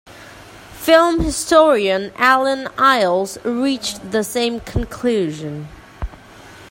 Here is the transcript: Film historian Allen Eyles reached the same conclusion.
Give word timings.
Film 0.73 1.19
historian 1.19 2.11
Allen 2.15 2.67
Eyles 2.75 3.37
reached 3.45 4.09
the 4.11 4.23
same 4.23 4.59
conclusion. 4.59 5.67